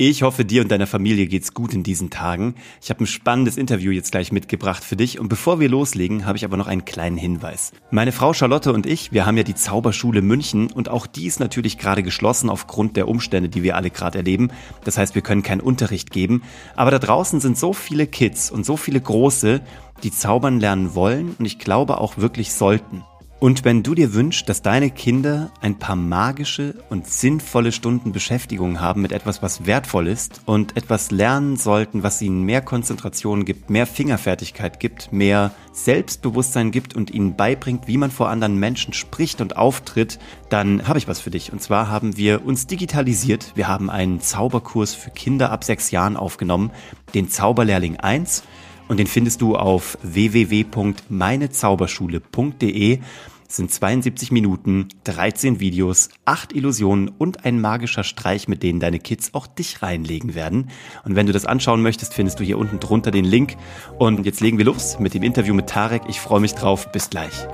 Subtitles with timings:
[0.00, 2.54] Ich hoffe, dir und deiner Familie geht's gut in diesen Tagen.
[2.80, 5.18] Ich habe ein spannendes Interview jetzt gleich mitgebracht für dich.
[5.18, 7.72] Und bevor wir loslegen, habe ich aber noch einen kleinen Hinweis.
[7.90, 11.40] Meine Frau Charlotte und ich, wir haben ja die Zauberschule München und auch die ist
[11.40, 14.52] natürlich gerade geschlossen aufgrund der Umstände, die wir alle gerade erleben.
[14.84, 16.44] Das heißt, wir können keinen Unterricht geben.
[16.76, 19.62] Aber da draußen sind so viele Kids und so viele Große,
[20.04, 23.02] die zaubern lernen wollen und ich glaube auch wirklich sollten.
[23.40, 28.80] Und wenn du dir wünschst, dass deine Kinder ein paar magische und sinnvolle Stunden Beschäftigung
[28.80, 33.70] haben mit etwas, was wertvoll ist und etwas lernen sollten, was ihnen mehr Konzentration gibt,
[33.70, 39.40] mehr Fingerfertigkeit gibt, mehr Selbstbewusstsein gibt und ihnen beibringt, wie man vor anderen Menschen spricht
[39.40, 40.18] und auftritt,
[40.48, 41.52] dann habe ich was für dich.
[41.52, 43.52] Und zwar haben wir uns digitalisiert.
[43.54, 46.72] Wir haben einen Zauberkurs für Kinder ab sechs Jahren aufgenommen,
[47.14, 48.42] den Zauberlehrling 1.
[48.88, 53.00] Und den findest du auf www.meinezauberschule.de.
[53.48, 58.98] Es sind 72 Minuten, 13 Videos, 8 Illusionen und ein magischer Streich, mit denen deine
[58.98, 60.70] Kids auch dich reinlegen werden.
[61.04, 63.56] Und wenn du das anschauen möchtest, findest du hier unten drunter den Link.
[63.98, 66.02] Und jetzt legen wir los mit dem Interview mit Tarek.
[66.08, 66.92] Ich freue mich drauf.
[66.92, 67.46] Bis gleich.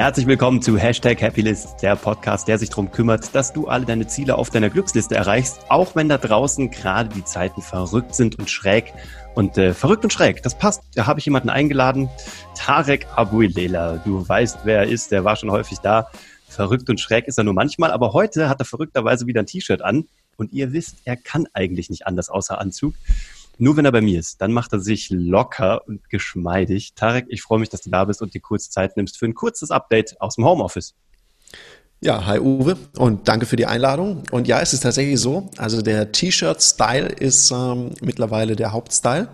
[0.00, 4.06] Herzlich willkommen zu Hashtag Happylist, der Podcast, der sich darum kümmert, dass du alle deine
[4.06, 8.48] Ziele auf deiner Glücksliste erreichst, auch wenn da draußen gerade die Zeiten verrückt sind und
[8.48, 8.94] schräg.
[9.34, 10.84] Und äh, verrückt und schräg, das passt.
[10.94, 12.08] Da habe ich jemanden eingeladen,
[12.56, 13.98] Tarek Abuilela.
[13.98, 16.08] Du weißt, wer er ist, der war schon häufig da.
[16.48, 19.82] Verrückt und schräg ist er nur manchmal, aber heute hat er verrückterweise wieder ein T-Shirt
[19.82, 20.06] an.
[20.38, 22.94] Und ihr wisst, er kann eigentlich nicht anders außer Anzug.
[23.60, 26.94] Nur wenn er bei mir ist, dann macht er sich locker und geschmeidig.
[26.94, 29.34] Tarek, ich freue mich, dass du da bist und dir kurz Zeit nimmst für ein
[29.34, 30.94] kurzes Update aus dem Homeoffice.
[32.00, 34.22] Ja, hi Uwe und danke für die Einladung.
[34.30, 39.28] Und ja, es ist tatsächlich so, also der T-Shirt-Style ist ähm, mittlerweile der Hauptstyle.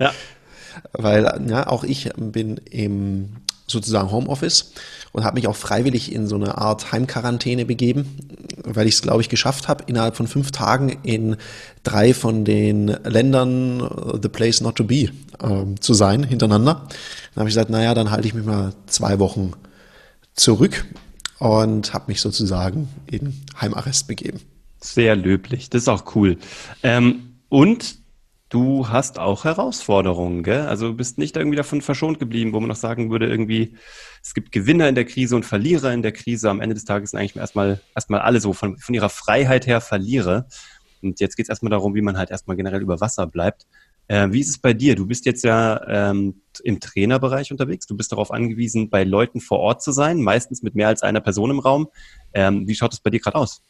[0.00, 0.12] Ja.
[0.92, 4.72] Weil ja, auch ich bin im sozusagen Homeoffice
[5.12, 8.16] und habe mich auch freiwillig in so eine Art Heimquarantäne begeben,
[8.64, 11.36] weil ich es, glaube ich, geschafft habe, innerhalb von fünf Tagen in
[11.82, 16.86] drei von den Ländern uh, The Place Not to Be äh, zu sein, hintereinander.
[17.34, 19.52] Dann habe ich gesagt, naja, dann halte ich mich mal zwei Wochen
[20.34, 20.84] zurück
[21.38, 24.40] und habe mich sozusagen in Heimarrest begeben.
[24.80, 26.38] Sehr löblich, das ist auch cool.
[26.82, 28.01] Ähm, und
[28.52, 30.66] du hast auch Herausforderungen, gell?
[30.66, 33.76] Also du bist nicht irgendwie davon verschont geblieben, wo man noch sagen würde, irgendwie,
[34.22, 36.50] es gibt Gewinner in der Krise und Verlierer in der Krise.
[36.50, 39.80] Am Ende des Tages sind eigentlich erstmal, erstmal alle so von, von ihrer Freiheit her
[39.80, 40.46] Verlierer.
[41.00, 43.66] Und jetzt geht es erstmal darum, wie man halt erstmal generell über Wasser bleibt.
[44.06, 44.96] Äh, wie ist es bei dir?
[44.96, 47.86] Du bist jetzt ja ähm, im Trainerbereich unterwegs.
[47.86, 51.22] Du bist darauf angewiesen, bei Leuten vor Ort zu sein, meistens mit mehr als einer
[51.22, 51.88] Person im Raum.
[52.34, 53.62] Ähm, wie schaut es bei dir gerade aus?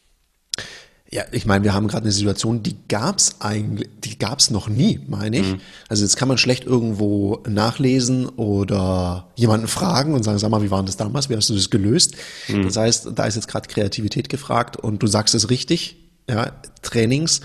[1.13, 4.99] Ja, ich meine, wir haben gerade eine Situation, die gab's eigentlich, die gab's noch nie,
[5.07, 5.53] meine ich.
[5.53, 5.61] Mhm.
[5.87, 10.71] Also jetzt kann man schlecht irgendwo nachlesen oder jemanden fragen und sagen, sag mal, wie
[10.71, 11.29] war das damals?
[11.29, 12.15] Wie hast du das gelöst?
[12.47, 12.63] Mhm.
[12.63, 15.97] Das heißt, da ist jetzt gerade Kreativität gefragt und du sagst es richtig,
[16.27, 16.51] ja,
[16.81, 17.41] Trainings.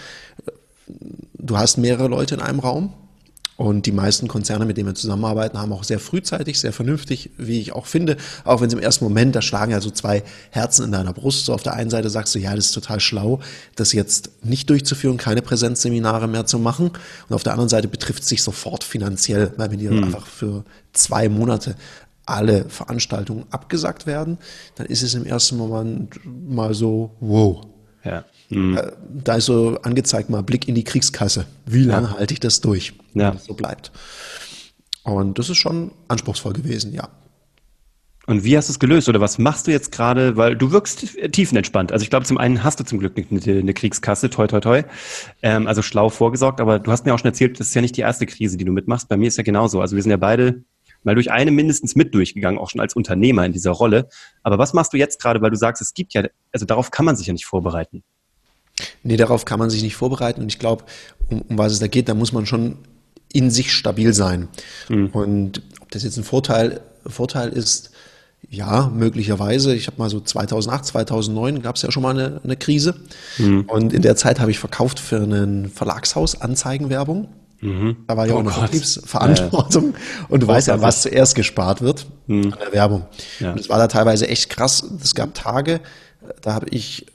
[1.35, 2.95] Du hast mehrere Leute in einem Raum
[3.59, 7.61] und die meisten Konzerne, mit denen wir zusammenarbeiten, haben auch sehr frühzeitig, sehr vernünftig, wie
[7.61, 10.85] ich auch finde, auch wenn sie im ersten Moment, da schlagen ja so zwei Herzen
[10.85, 11.45] in deiner Brust.
[11.45, 13.41] So auf der einen Seite sagst du, ja, das ist total schlau,
[13.75, 16.93] das jetzt nicht durchzuführen, keine Präsenzseminare mehr zu machen.
[17.29, 20.05] Und auf der anderen Seite betrifft es sich sofort finanziell, weil wenn dir hm.
[20.05, 21.75] einfach für zwei Monate
[22.27, 24.39] alle Veranstaltungen abgesagt werden,
[24.77, 27.67] dann ist es im ersten Moment mal so, wow.
[28.05, 28.25] Ja.
[28.51, 28.81] Mhm.
[29.25, 31.47] Da ist so angezeigt mal Blick in die Kriegskasse.
[31.67, 32.19] Wie lange ja.
[32.19, 33.31] halte ich das durch, wenn ja.
[33.33, 33.93] das so bleibt?
[35.03, 37.09] Und das ist schon anspruchsvoll gewesen, ja.
[38.27, 40.37] Und wie hast du es gelöst oder was machst du jetzt gerade?
[40.37, 41.93] Weil du wirkst tiefenentspannt.
[41.93, 44.83] Also ich glaube, zum einen hast du zum Glück eine, eine Kriegskasse, toi toi toi,
[45.43, 46.61] ähm, also schlau vorgesorgt.
[46.61, 48.67] Aber du hast mir auch schon erzählt, das ist ja nicht die erste Krise, die
[48.67, 49.09] du mitmachst.
[49.09, 49.81] Bei mir ist ja genauso.
[49.81, 50.63] Also wir sind ja beide
[51.05, 54.09] mal durch eine mindestens mit durchgegangen, auch schon als Unternehmer in dieser Rolle.
[54.43, 57.05] Aber was machst du jetzt gerade, weil du sagst, es gibt ja, also darauf kann
[57.05, 58.03] man sich ja nicht vorbereiten.
[59.03, 60.41] Nee, darauf kann man sich nicht vorbereiten.
[60.43, 60.85] Und ich glaube,
[61.31, 62.79] um, um was es da geht, da muss man schon
[63.33, 64.49] in sich stabil sein.
[64.89, 65.07] Mhm.
[65.09, 67.91] Und ob das jetzt ein Vorteil, Vorteil ist,
[68.49, 69.75] ja, möglicherweise.
[69.75, 72.95] Ich habe mal so 2008, 2009 gab es ja schon mal eine, eine Krise.
[73.37, 73.63] Mhm.
[73.63, 77.29] Und in der Zeit habe ich verkauft für ein Verlagshaus Anzeigenwerbung.
[77.61, 77.97] Mhm.
[78.07, 79.93] Da war ja oh auch eine Vertriebsverantwortung.
[79.93, 80.27] Ja.
[80.29, 82.53] Und du oh weißt ja, was zuerst gespart wird mhm.
[82.53, 83.07] an der Werbung.
[83.41, 83.53] Ja.
[83.53, 84.85] Und es war da teilweise echt krass.
[85.03, 85.81] Es gab Tage,
[86.43, 87.07] da habe ich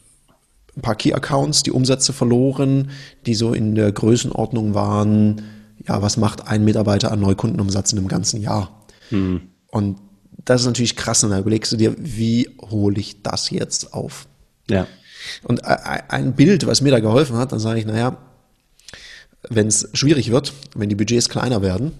[0.76, 2.92] ein paar Key-Accounts, die Umsätze verloren,
[3.26, 5.44] die so in der Größenordnung waren,
[5.88, 8.86] ja, was macht ein Mitarbeiter an Neukundenumsatz in einem ganzen Jahr?
[9.12, 9.42] Mhm.
[9.70, 9.98] Und
[10.46, 14.28] das ist natürlich krass, und da überlegst du dir, wie hole ich das jetzt auf?
[14.70, 14.88] Ja.
[15.44, 18.18] Und ein Bild, was mir da geholfen hat, dann sage ich, naja,
[19.50, 21.92] wenn es schwierig wird, wenn die Budgets kleiner werden,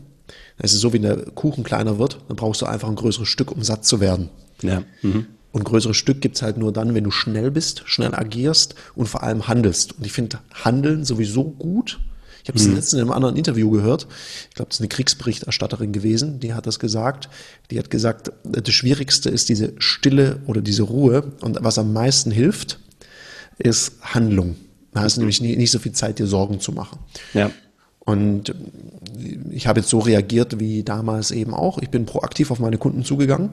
[0.58, 3.52] Es ist so, wie der Kuchen kleiner wird, dann brauchst du einfach ein größeres Stück,
[3.52, 4.30] um satt zu werden.
[4.62, 4.84] Ja.
[5.02, 5.26] Mhm.
[5.52, 9.24] Und größeres Stück gibt's halt nur dann, wenn du schnell bist, schnell agierst und vor
[9.24, 9.98] allem handelst.
[9.98, 12.00] Und ich finde Handeln sowieso gut.
[12.44, 12.76] Ich habe es mhm.
[12.76, 14.08] letztens in einem anderen Interview gehört.
[14.50, 17.30] Ich glaube, das ist eine Kriegsberichterstatterin gewesen, die hat das gesagt.
[17.72, 21.34] Die hat gesagt, das Schwierigste ist diese Stille oder diese Ruhe.
[21.42, 22.80] Und was am meisten hilft,
[23.60, 24.56] ist Handlung.
[24.94, 27.00] Da hast du nämlich nicht, nicht so viel Zeit, dir Sorgen zu machen.
[27.34, 27.52] Ja.
[28.00, 28.54] Und
[29.52, 31.80] ich habe jetzt so reagiert wie damals eben auch.
[31.80, 33.52] Ich bin proaktiv auf meine Kunden zugegangen,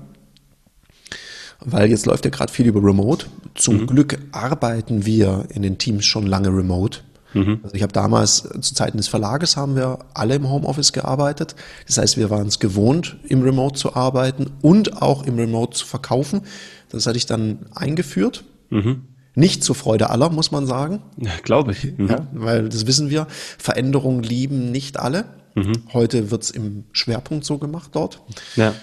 [1.61, 3.27] weil jetzt läuft ja gerade viel über Remote.
[3.55, 3.87] Zum mhm.
[3.87, 7.01] Glück arbeiten wir in den Teams schon lange remote.
[7.33, 7.61] Mhm.
[7.63, 11.55] Also ich habe damals zu Zeiten des Verlages haben wir alle im Homeoffice gearbeitet.
[11.87, 15.87] Das heißt, wir waren es gewohnt, im Remote zu arbeiten und auch im Remote zu
[15.87, 16.43] verkaufen.
[16.89, 18.45] Das hatte ich dann eingeführt.
[18.71, 19.03] Mhm.
[19.41, 21.01] Nicht zur Freude aller, muss man sagen.
[21.17, 21.97] Ja, Glaube ich.
[21.97, 22.09] Mhm.
[22.09, 23.27] Ja, weil das wissen wir.
[23.59, 25.25] Veränderungen lieben nicht alle.
[25.55, 25.73] Mhm.
[25.93, 28.21] Heute wird's im Schwerpunkt so gemacht dort.
[28.57, 28.75] Ja.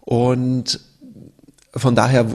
[0.00, 0.80] Und
[1.74, 2.26] von daher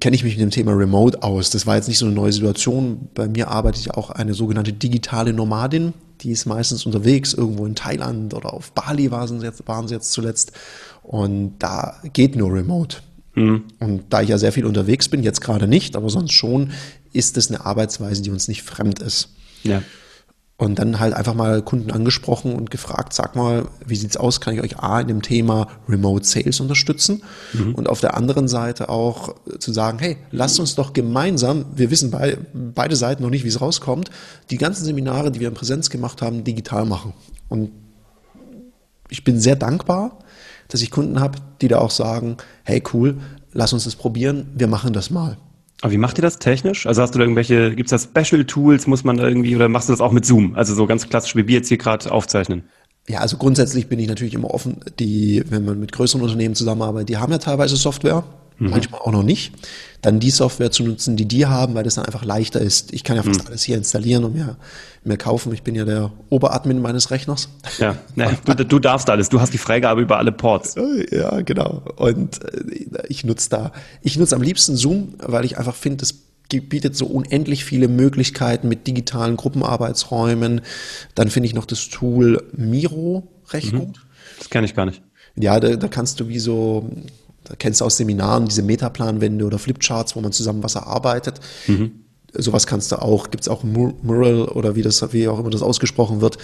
[0.00, 1.50] kenne ich mich mit dem Thema Remote aus.
[1.50, 3.08] Das war jetzt nicht so eine neue Situation.
[3.14, 5.92] Bei mir arbeitet ja auch eine sogenannte digitale Nomadin.
[6.22, 9.94] Die ist meistens unterwegs, irgendwo in Thailand oder auf Bali waren sie jetzt, waren sie
[9.94, 10.52] jetzt zuletzt.
[11.02, 12.98] Und da geht nur Remote.
[13.34, 13.64] Mhm.
[13.78, 16.72] Und da ich ja sehr viel unterwegs bin, jetzt gerade nicht, aber sonst schon,
[17.12, 19.30] ist es eine Arbeitsweise, die uns nicht fremd ist.
[19.62, 19.82] Ja.
[20.56, 24.42] Und dann halt einfach mal Kunden angesprochen und gefragt, sag mal, wie sieht's aus?
[24.42, 27.22] Kann ich euch A in dem Thema Remote Sales unterstützen?
[27.54, 27.74] Mhm.
[27.74, 32.10] Und auf der anderen Seite auch zu sagen, hey, lasst uns doch gemeinsam, wir wissen
[32.10, 34.10] bei, beide Seiten noch nicht, wie es rauskommt,
[34.50, 37.14] die ganzen Seminare, die wir in Präsenz gemacht haben, digital machen.
[37.48, 37.70] Und
[39.08, 40.18] ich bin sehr dankbar,
[40.70, 43.18] dass ich Kunden habe, die da auch sagen, hey cool,
[43.52, 45.36] lass uns das probieren, wir machen das mal.
[45.82, 46.86] Aber wie macht ihr das technisch?
[46.86, 49.68] Also hast du da irgendwelche, gibt es da Special Tools, muss man da irgendwie, oder
[49.68, 50.54] machst du das auch mit Zoom?
[50.54, 52.64] Also so ganz klassisch, wie wir jetzt hier gerade aufzeichnen.
[53.08, 57.08] Ja, also grundsätzlich bin ich natürlich immer offen, die, wenn man mit größeren Unternehmen zusammenarbeitet,
[57.08, 58.24] die haben ja teilweise Software,
[58.60, 58.70] mhm.
[58.70, 59.52] manchmal auch noch nicht,
[60.02, 62.92] dann die Software zu nutzen, die die haben, weil das dann einfach leichter ist.
[62.92, 63.46] Ich kann ja fast mhm.
[63.48, 64.56] alles hier installieren und mir,
[65.04, 65.52] mir kaufen.
[65.52, 67.48] Ich bin ja der Oberadmin meines Rechners.
[67.78, 69.28] Ja, ne, du, du darfst alles.
[69.28, 70.76] Du hast die Freigabe über alle Ports.
[71.10, 71.82] Ja, genau.
[71.96, 73.72] Und äh, ich nutze da,
[74.02, 76.14] ich nutze am liebsten Zoom, weil ich einfach finde, es
[76.48, 80.62] bietet so unendlich viele Möglichkeiten mit digitalen Gruppenarbeitsräumen.
[81.14, 83.78] Dann finde ich noch das Tool Miro recht mhm.
[83.78, 84.06] gut.
[84.38, 85.02] Das kenne ich gar nicht.
[85.36, 86.90] Ja, da, da kannst du wie so
[87.50, 91.40] da kennst du aus Seminaren diese Metaplanwände oder Flipcharts, wo man zusammen was erarbeitet.
[91.66, 92.04] Mhm.
[92.32, 96.20] Sowas kannst du auch, gibt's auch Mural oder wie das, wie auch immer das ausgesprochen
[96.20, 96.38] wird,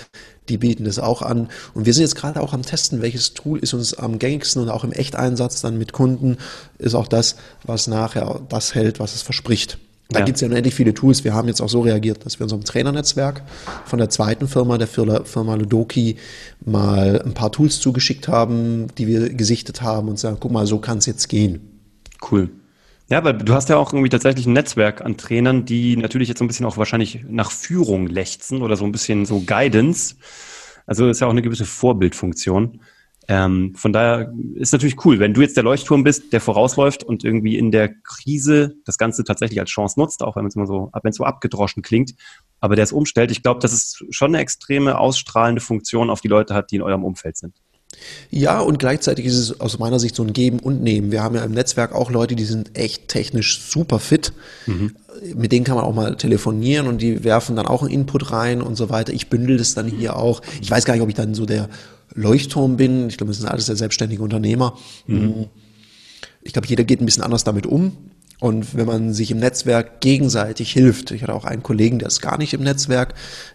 [0.48, 1.48] die bieten das auch an.
[1.74, 4.68] Und wir sind jetzt gerade auch am Testen, welches Tool ist uns am gängigsten und
[4.68, 6.38] auch im Echteinsatz dann mit Kunden
[6.78, 9.78] ist auch das, was nachher das hält, was es verspricht.
[10.08, 10.24] Da ja.
[10.24, 11.24] gibt es ja unendlich viele Tools.
[11.24, 13.42] Wir haben jetzt auch so reagiert, dass wir unserem Trainernetzwerk
[13.86, 16.16] von der zweiten Firma, der Firma Ludoki,
[16.64, 20.78] mal ein paar Tools zugeschickt haben, die wir gesichtet haben und sagen, guck mal, so
[20.78, 21.60] kann es jetzt gehen.
[22.30, 22.50] Cool.
[23.08, 26.38] Ja, weil du hast ja auch irgendwie tatsächlich ein Netzwerk an Trainern, die natürlich jetzt
[26.38, 30.16] so ein bisschen auch wahrscheinlich nach Führung lechzen oder so ein bisschen so Guidance.
[30.86, 32.80] Also ist ja auch eine gewisse Vorbildfunktion.
[33.28, 37.24] Ähm, von daher ist natürlich cool, wenn du jetzt der Leuchtturm bist, der vorausläuft und
[37.24, 40.90] irgendwie in der Krise das Ganze tatsächlich als Chance nutzt, auch wenn es immer so,
[41.02, 42.14] wenn es so abgedroschen klingt,
[42.60, 43.30] aber der es umstellt.
[43.30, 46.82] Ich glaube, dass es schon eine extreme ausstrahlende Funktion auf die Leute hat, die in
[46.82, 47.54] eurem Umfeld sind.
[48.30, 51.12] Ja, und gleichzeitig ist es aus meiner Sicht so ein Geben und Nehmen.
[51.12, 54.32] Wir haben ja im Netzwerk auch Leute, die sind echt technisch super fit.
[54.66, 54.96] Mhm.
[55.34, 58.60] Mit denen kann man auch mal telefonieren und die werfen dann auch einen Input rein
[58.60, 59.12] und so weiter.
[59.12, 60.42] Ich bündel das dann hier auch.
[60.60, 61.68] Ich weiß gar nicht, ob ich dann so der
[62.16, 63.08] Leuchtturm bin.
[63.08, 64.76] Ich glaube, das sind alles sehr selbstständige Unternehmer.
[65.06, 65.46] Mhm.
[66.42, 67.92] Ich glaube, jeder geht ein bisschen anders damit um.
[68.38, 72.20] Und wenn man sich im Netzwerk gegenseitig hilft, ich hatte auch einen Kollegen, der ist
[72.20, 73.14] gar nicht im Netzwerk,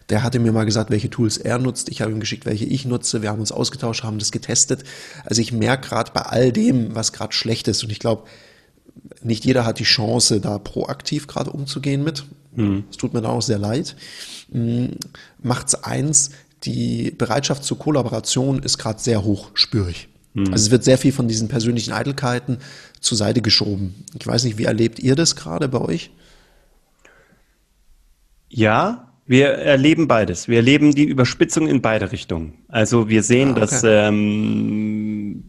[0.09, 1.89] der hatte mir mal gesagt, welche Tools er nutzt.
[1.89, 3.21] Ich habe ihm geschickt, welche ich nutze.
[3.21, 4.83] Wir haben uns ausgetauscht, haben das getestet.
[5.23, 7.83] Also ich merke gerade bei all dem, was gerade schlecht ist.
[7.83, 8.23] Und ich glaube,
[9.21, 12.25] nicht jeder hat die Chance, da proaktiv gerade umzugehen mit.
[12.53, 12.83] Es mhm.
[12.97, 13.95] tut mir da auch sehr leid.
[14.51, 14.97] Hm,
[15.41, 16.31] macht's eins,
[16.63, 20.07] die Bereitschaft zur Kollaboration ist gerade sehr hoch, spüre ich.
[20.33, 20.51] Mhm.
[20.51, 22.59] Also es wird sehr viel von diesen persönlichen Eitelkeiten
[22.99, 24.05] zur Seite geschoben.
[24.19, 26.11] Ich weiß nicht, wie erlebt ihr das gerade bei euch?
[28.49, 30.47] Ja, wir erleben beides.
[30.47, 32.65] Wir erleben die Überspitzung in beide Richtungen.
[32.67, 33.59] Also wir sehen, ah, okay.
[33.61, 35.43] dass ähm,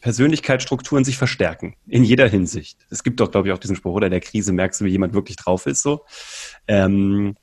[0.00, 2.78] Persönlichkeitsstrukturen sich verstärken in jeder Hinsicht.
[2.90, 4.90] Es gibt doch, glaube ich, auch diesen Spruch, oder in der Krise merkst du, wie
[4.90, 5.82] jemand wirklich drauf ist.
[5.82, 6.04] So.
[6.68, 7.34] Ähm,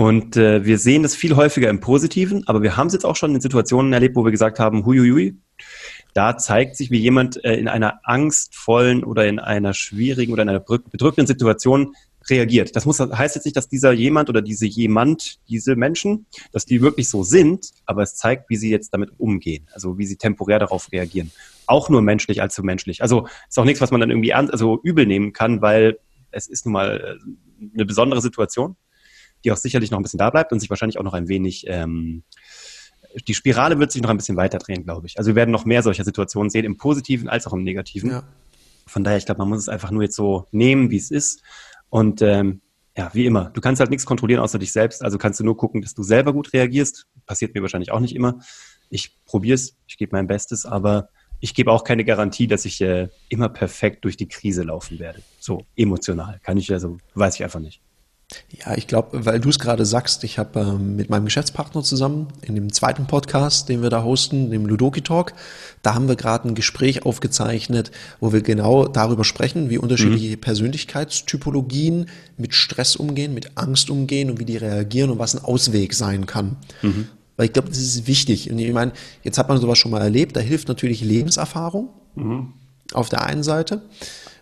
[0.00, 3.16] und äh, wir sehen das viel häufiger im Positiven, aber wir haben es jetzt auch
[3.16, 5.36] schon in Situationen erlebt, wo wir gesagt haben, huiuiui,
[6.14, 10.48] da zeigt sich, wie jemand äh, in einer angstvollen oder in einer schwierigen oder in
[10.48, 11.92] einer bedrückenden Situation
[12.30, 12.74] reagiert.
[12.76, 16.80] Das muss, heißt jetzt nicht, dass dieser jemand oder diese jemand, diese Menschen, dass die
[16.80, 20.58] wirklich so sind, aber es zeigt, wie sie jetzt damit umgehen, also wie sie temporär
[20.58, 21.30] darauf reagieren.
[21.66, 23.02] Auch nur menschlich so menschlich.
[23.02, 25.98] Also ist auch nichts, was man dann irgendwie ernst, also übel nehmen kann, weil
[26.30, 27.18] es ist nun mal
[27.60, 28.76] äh, eine besondere Situation,
[29.44, 31.64] die auch sicherlich noch ein bisschen da bleibt und sich wahrscheinlich auch noch ein wenig
[31.68, 32.22] ähm,
[33.26, 35.18] die Spirale wird sich noch ein bisschen weiter drehen, glaube ich.
[35.18, 38.10] Also wir werden noch mehr solcher Situationen sehen, im Positiven als auch im Negativen.
[38.10, 38.22] Ja.
[38.86, 41.42] Von daher, ich glaube, man muss es einfach nur jetzt so nehmen, wie es ist.
[41.88, 42.60] Und ähm,
[42.96, 45.02] ja, wie immer, du kannst halt nichts kontrollieren außer dich selbst.
[45.02, 47.06] Also kannst du nur gucken, dass du selber gut reagierst.
[47.26, 48.40] Passiert mir wahrscheinlich auch nicht immer.
[48.88, 51.08] Ich probiere es, ich gebe mein Bestes, aber
[51.40, 55.22] ich gebe auch keine Garantie, dass ich äh, immer perfekt durch die Krise laufen werde.
[55.38, 57.80] So emotional kann ich also weiß ich einfach nicht.
[58.64, 62.28] Ja, ich glaube, weil du es gerade sagst, ich habe ähm, mit meinem Geschäftspartner zusammen
[62.42, 65.32] in dem zweiten Podcast, den wir da hosten, dem Ludoki Talk,
[65.82, 70.40] da haben wir gerade ein Gespräch aufgezeichnet, wo wir genau darüber sprechen, wie unterschiedliche mhm.
[70.40, 72.06] Persönlichkeitstypologien
[72.36, 76.26] mit Stress umgehen, mit Angst umgehen und wie die reagieren und was ein Ausweg sein
[76.26, 76.56] kann.
[76.82, 77.08] Mhm.
[77.36, 78.50] Weil ich glaube, das ist wichtig.
[78.50, 82.52] Und ich meine, jetzt hat man sowas schon mal erlebt, da hilft natürlich Lebenserfahrung mhm.
[82.92, 83.82] auf der einen Seite.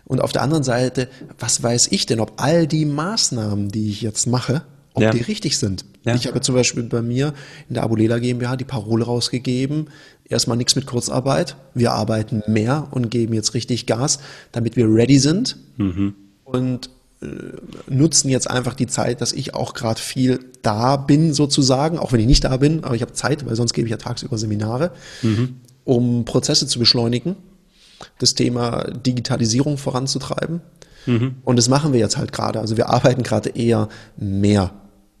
[0.09, 4.01] Und auf der anderen Seite, was weiß ich denn, ob all die Maßnahmen, die ich
[4.01, 4.63] jetzt mache,
[4.95, 5.11] ob ja.
[5.11, 5.85] die richtig sind.
[6.03, 6.15] Ja.
[6.15, 7.35] Ich habe zum Beispiel bei mir
[7.69, 9.89] in der Abulela GmbH die Parole rausgegeben,
[10.27, 14.17] erstmal nichts mit Kurzarbeit, wir arbeiten mehr und geben jetzt richtig Gas,
[14.51, 16.15] damit wir ready sind mhm.
[16.43, 16.89] und
[17.21, 17.27] äh,
[17.87, 22.19] nutzen jetzt einfach die Zeit, dass ich auch gerade viel da bin sozusagen, auch wenn
[22.19, 24.89] ich nicht da bin, aber ich habe Zeit, weil sonst gebe ich ja tagsüber Seminare,
[25.21, 25.57] mhm.
[25.83, 27.35] um Prozesse zu beschleunigen
[28.17, 30.61] das Thema Digitalisierung voranzutreiben.
[31.05, 31.37] Mhm.
[31.43, 32.59] Und das machen wir jetzt halt gerade.
[32.59, 34.71] Also wir arbeiten gerade eher mehr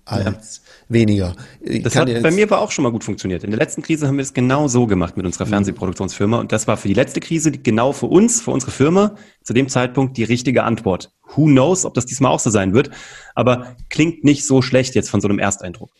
[0.05, 0.93] als ja.
[0.93, 1.35] weniger.
[1.61, 3.43] Ich das hat bei mir aber auch schon mal gut funktioniert.
[3.43, 5.49] In der letzten Krise haben wir es genau so gemacht mit unserer mhm.
[5.49, 6.39] Fernsehproduktionsfirma.
[6.39, 9.69] Und das war für die letzte Krise genau für uns, für unsere Firma, zu dem
[9.69, 11.11] Zeitpunkt die richtige Antwort.
[11.35, 12.89] Who knows, ob das diesmal auch so sein wird.
[13.35, 15.91] Aber klingt nicht so schlecht jetzt von so einem Ersteindruck.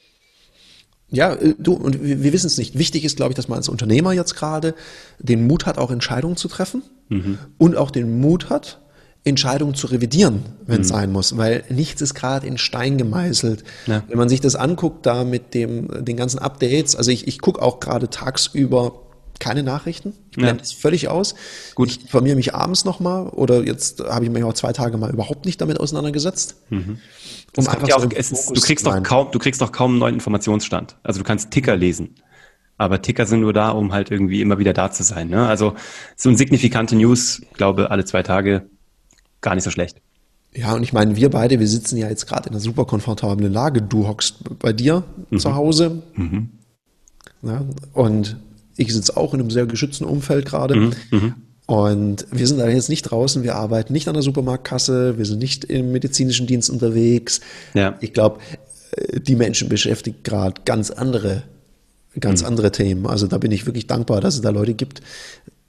[1.11, 2.77] Ja, äh, du, und wir, wissen es nicht.
[2.77, 4.75] Wichtig ist, glaube ich, dass man als Unternehmer jetzt gerade
[5.19, 7.37] den Mut hat, auch Entscheidungen zu treffen mhm.
[7.57, 8.79] und auch den Mut hat,
[9.25, 10.93] Entscheidungen zu revidieren, wenn es mhm.
[10.93, 13.63] sein muss, weil nichts ist gerade in Stein gemeißelt.
[13.85, 14.03] Ja.
[14.07, 17.61] Wenn man sich das anguckt, da mit dem, den ganzen Updates, also ich, ich gucke
[17.61, 19.01] auch gerade tagsüber
[19.39, 20.13] keine Nachrichten.
[20.31, 21.33] Ich blende es völlig aus.
[21.73, 21.89] Gut.
[21.89, 25.45] Ich informiere mich abends nochmal oder jetzt habe ich mich auch zwei Tage mal überhaupt
[25.45, 26.57] nicht damit auseinandergesetzt.
[26.69, 26.99] Mhm.
[27.57, 30.97] Um ja auch, ist, du kriegst doch kaum, du kriegst doch kaum einen neuen Informationsstand.
[31.03, 32.15] Also du kannst Ticker lesen.
[32.77, 35.29] Aber Ticker sind nur da, um halt irgendwie immer wieder da zu sein.
[35.29, 35.45] Ne?
[35.47, 35.75] Also
[36.15, 38.69] so ein signifikante News, glaube alle zwei Tage,
[39.41, 40.01] gar nicht so schlecht.
[40.53, 43.51] Ja, und ich meine, wir beide, wir sitzen ja jetzt gerade in einer super komfortablen
[43.51, 43.81] Lage.
[43.81, 45.39] Du hockst bei dir mhm.
[45.39, 46.01] zu Hause.
[46.15, 46.49] Mhm.
[47.41, 47.63] Ja,
[47.93, 48.37] und
[48.77, 50.75] ich sitze auch in einem sehr geschützten Umfeld gerade.
[50.75, 51.33] Mhm, mhm.
[51.69, 55.38] Und wir sind da jetzt nicht draußen, wir arbeiten nicht an der Supermarktkasse, wir sind
[55.38, 57.41] nicht im medizinischen Dienst unterwegs.
[57.75, 57.95] Ja.
[58.01, 58.39] Ich glaube,
[58.95, 61.43] äh, die Menschen beschäftigt gerade ganz andere,
[62.19, 62.47] ganz mhm.
[62.47, 63.05] andere Themen.
[63.05, 65.03] Also da bin ich wirklich dankbar, dass es da Leute gibt,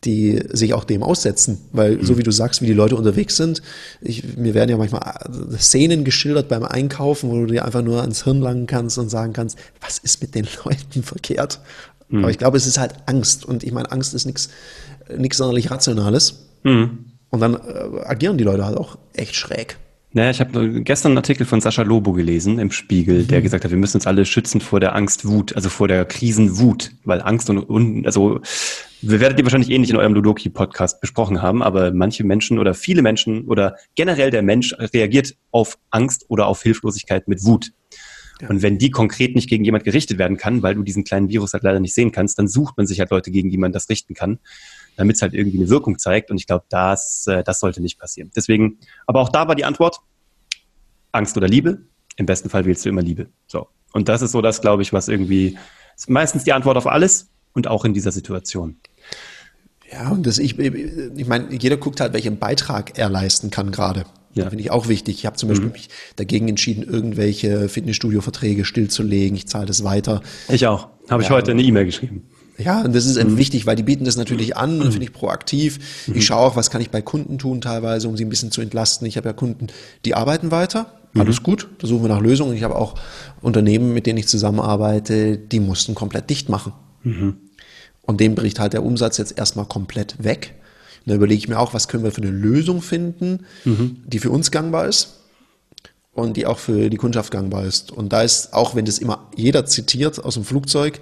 [0.05, 1.59] die sich auch dem aussetzen.
[1.73, 2.05] Weil mhm.
[2.07, 3.61] so wie du sagst, wie die Leute unterwegs sind,
[4.01, 8.01] ich, mir werden ja manchmal äh, Szenen geschildert beim Einkaufen, wo du dir einfach nur
[8.01, 11.61] ans Hirn langen kannst und sagen kannst, was ist mit den Leuten verkehrt?
[12.09, 12.21] Mhm.
[12.21, 13.45] Aber ich glaube, es ist halt Angst.
[13.45, 14.49] Und ich meine, Angst ist nichts
[15.17, 16.49] nichts sonderlich Rationales.
[16.63, 17.07] Mhm.
[17.31, 19.77] Und dann äh, agieren die Leute halt auch echt schräg.
[20.13, 23.29] Naja, ich habe gestern einen Artikel von Sascha Lobo gelesen im Spiegel, mhm.
[23.29, 26.05] der gesagt hat, wir müssen uns alle schützen vor der Angst, Wut, also vor der
[26.05, 28.41] Krisenwut, weil Angst und, und also
[29.03, 33.03] wir werdet ihr wahrscheinlich ähnlich in eurem Ludoki-Podcast besprochen haben, aber manche Menschen oder viele
[33.03, 37.73] Menschen oder generell der Mensch reagiert auf Angst oder auf Hilflosigkeit mit Wut.
[38.49, 41.53] Und wenn die konkret nicht gegen jemand gerichtet werden kann, weil du diesen kleinen Virus
[41.53, 43.89] halt leider nicht sehen kannst, dann sucht man sich halt Leute, gegen die man das
[43.89, 44.39] richten kann,
[45.01, 46.31] damit es halt irgendwie eine Wirkung zeigt.
[46.31, 48.31] Und ich glaube, das, äh, das sollte nicht passieren.
[48.37, 50.01] Deswegen, aber auch da war die Antwort,
[51.11, 51.83] Angst oder Liebe.
[52.17, 53.29] Im besten Fall wählst du immer Liebe.
[53.47, 53.69] So.
[53.93, 55.59] Und das ist so das, glaube ich, was irgendwie,
[55.97, 58.77] ist meistens die Antwort auf alles und auch in dieser Situation.
[59.91, 64.05] Ja, und das ich, ich meine, jeder guckt halt, welchen Beitrag er leisten kann gerade.
[64.35, 64.49] Ja.
[64.51, 65.17] Finde ich auch wichtig.
[65.17, 65.73] Ich habe zum Beispiel mhm.
[65.73, 69.35] mich dagegen entschieden, irgendwelche Fitnessstudio-Verträge stillzulegen.
[69.35, 70.21] Ich zahle das weiter.
[70.49, 70.89] Ich auch.
[71.09, 72.29] Habe ich heute eine E-Mail geschrieben.
[72.63, 73.37] Ja, und das ist mhm.
[73.37, 74.93] wichtig, weil die bieten das natürlich an und mhm.
[74.93, 75.79] finde ich proaktiv.
[76.07, 76.17] Mhm.
[76.17, 78.61] Ich schaue auch, was kann ich bei Kunden tun teilweise, um sie ein bisschen zu
[78.61, 79.07] entlasten.
[79.07, 79.69] Ich habe ja Kunden,
[80.05, 80.93] die arbeiten weiter.
[81.13, 81.21] Mhm.
[81.23, 82.55] Alles gut, da suchen wir nach Lösungen.
[82.55, 82.95] Ich habe auch
[83.41, 86.73] Unternehmen, mit denen ich zusammenarbeite, die mussten komplett dicht machen.
[87.03, 87.37] Mhm.
[88.03, 90.55] Und dem bricht halt der Umsatz jetzt erstmal komplett weg.
[91.07, 94.03] Da überlege ich mir auch, was können wir für eine Lösung finden, mhm.
[94.07, 95.21] die für uns gangbar ist
[96.13, 97.91] und die auch für die Kundschaft gangbar ist.
[97.91, 101.01] Und da ist, auch wenn das immer jeder zitiert aus dem Flugzeug,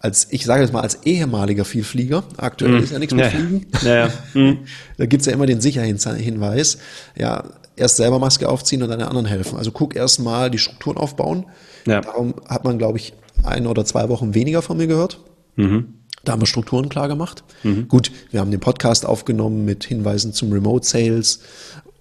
[0.00, 2.84] als, ich sage jetzt mal, als ehemaliger Vielflieger, aktuell mhm.
[2.84, 4.12] ist ja nichts mit ja, Fliegen, ja, ja.
[4.34, 4.58] Mhm.
[4.96, 6.78] da gibt's ja immer den Sicherheitshinweis,
[7.16, 7.44] ja,
[7.76, 9.58] erst selber Maske aufziehen und dann den anderen helfen.
[9.58, 11.46] Also guck erst mal die Strukturen aufbauen.
[11.86, 12.00] Ja.
[12.00, 13.14] Darum hat man, glaube ich,
[13.44, 15.20] ein oder zwei Wochen weniger von mir gehört.
[16.24, 17.44] Da haben wir Strukturen klar gemacht.
[17.88, 21.40] Gut, wir haben den Podcast aufgenommen mit Hinweisen zum Remote Sales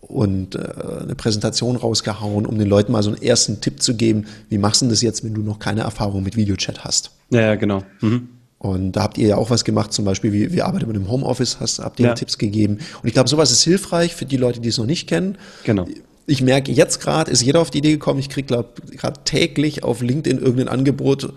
[0.08, 0.60] und äh,
[1.04, 4.82] eine Präsentation rausgehauen, um den Leuten mal so einen ersten Tipp zu geben, wie machst
[4.82, 7.12] du das jetzt, wenn du noch keine Erfahrung mit Videochat hast.
[7.30, 7.84] Ja, ja, genau.
[8.02, 8.30] Mhm.
[8.60, 11.10] Und da habt ihr ja auch was gemacht, zum Beispiel, wie, wie arbeitet man im
[11.10, 12.14] Homeoffice, hast, habt ihr Ja.
[12.16, 12.80] Tipps gegeben.
[13.02, 15.38] Und ich glaube, sowas ist hilfreich für die Leute, die es noch nicht kennen.
[15.64, 15.88] Genau.
[16.30, 20.02] Ich merke, jetzt gerade ist jeder auf die Idee gekommen, ich kriege gerade täglich auf
[20.02, 21.32] LinkedIn irgendein Angebot,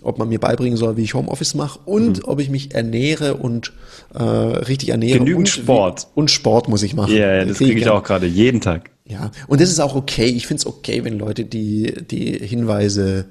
[0.00, 3.72] ob man mir beibringen soll, wie ich Homeoffice mache und ob ich mich ernähre und
[4.14, 5.16] äh, richtig ernähre.
[5.18, 5.24] Mhm.
[5.24, 6.06] Genügend und, Sport.
[6.14, 7.14] Und Sport muss ich machen.
[7.16, 7.92] Ja, ja, das Krieg kriege ich ja.
[7.92, 8.90] auch gerade jeden Tag.
[9.08, 10.26] Ja, und das ist auch okay.
[10.26, 13.24] Ich finde es okay, wenn Leute die, die Hinweise,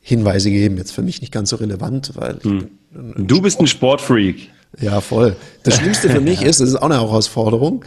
[0.00, 0.76] Hinweise geben.
[0.76, 2.58] Jetzt für mich nicht ganz so relevant, weil Hm.
[2.58, 4.50] ich bin, Du bist ein Sportfreak.
[4.80, 5.36] ja, voll.
[5.62, 7.84] Das Schlimmste für mich ist, das ist auch eine Herausforderung.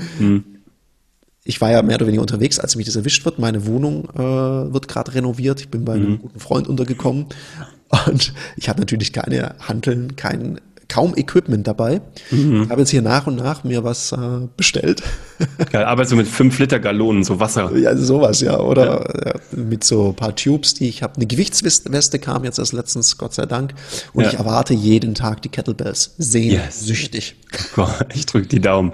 [1.44, 3.40] Ich war ja mehr oder weniger unterwegs, als mich das erwischt wird.
[3.40, 4.20] Meine Wohnung äh,
[4.74, 5.60] wird gerade renoviert.
[5.62, 7.28] Ich bin bei einem guten Freund untergekommen
[8.08, 12.02] und ich habe natürlich keine Hanteln, kein kaum Equipment dabei.
[12.32, 14.18] Ich habe jetzt hier nach und nach mir was äh,
[14.58, 15.02] bestellt.
[15.72, 17.74] Geil, arbeitest du mit 5 Liter Gallonen, so Wasser.
[17.78, 18.60] Ja, sowas, ja.
[18.60, 19.34] Oder ja.
[19.58, 21.16] mit so ein paar Tubes, die ich habe.
[21.16, 23.74] Eine Gewichtsweste kam jetzt erst letztens, Gott sei Dank.
[24.12, 24.30] Und Ja.
[24.32, 26.14] ich erwarte jeden Tag die Kettlebells.
[26.18, 27.38] Sehnsüchtig.
[27.76, 28.92] Boah, ich drücke die Daumen.